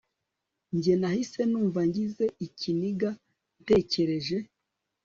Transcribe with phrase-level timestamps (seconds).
[0.75, 3.09] Njye nahise numva ngize ikiniga
[3.61, 4.37] ntekereje